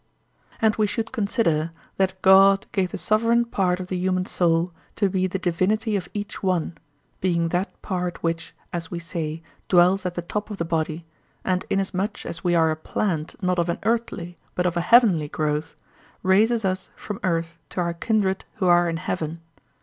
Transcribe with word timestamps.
And 0.59 0.75
we 0.77 0.87
should 0.87 1.11
consider 1.11 1.69
that 1.97 2.19
God 2.23 2.65
gave 2.71 2.89
the 2.89 2.97
sovereign 2.97 3.45
part 3.45 3.79
of 3.79 3.85
the 3.85 3.95
human 3.97 4.25
soul 4.25 4.71
to 4.95 5.09
be 5.11 5.27
the 5.27 5.37
divinity 5.37 5.95
of 5.95 6.09
each 6.15 6.41
one, 6.41 6.75
being 7.19 7.49
that 7.49 7.79
part 7.83 8.23
which, 8.23 8.55
as 8.73 8.89
we 8.89 8.97
say, 8.97 9.43
dwells 9.69 10.03
at 10.03 10.15
the 10.15 10.23
top 10.23 10.49
of 10.49 10.57
the 10.57 10.65
body, 10.65 11.05
and 11.45 11.65
inasmuch 11.69 12.25
as 12.25 12.43
we 12.43 12.55
are 12.55 12.71
a 12.71 12.75
plant 12.75 13.35
not 13.43 13.59
of 13.59 13.69
an 13.69 13.77
earthly 13.83 14.37
but 14.55 14.65
of 14.65 14.75
a 14.75 14.81
heavenly 14.81 15.29
growth, 15.29 15.75
raises 16.23 16.65
us 16.65 16.89
from 16.95 17.19
earth 17.23 17.59
to 17.69 17.79
our 17.79 17.93
kindred 17.93 18.43
who 18.55 18.65
are 18.67 18.89
in 18.89 18.97
heaven. 18.97 19.39